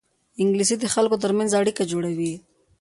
[0.41, 2.33] انګلیسي د خلکو ترمنځ اړیکه جوړوي